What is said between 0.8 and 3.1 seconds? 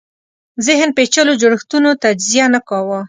پېچلو جوړښتونو تجزیه نه کاوه